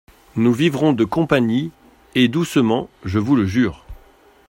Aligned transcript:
Nous 0.35 0.51
vivrons 0.51 0.93
de 0.93 1.05
compagnie, 1.05 1.69
et 2.15 2.27
doucement, 2.27 2.89
je 3.05 3.19
vous 3.19 3.35
le 3.35 3.45
jure. 3.45 3.85